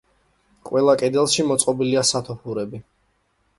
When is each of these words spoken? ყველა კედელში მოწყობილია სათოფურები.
ყველა 0.69 0.95
კედელში 1.01 1.45
მოწყობილია 1.51 2.05
სათოფურები. 2.15 2.83